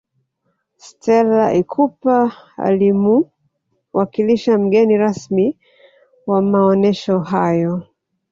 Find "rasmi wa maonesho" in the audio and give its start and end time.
4.97-7.19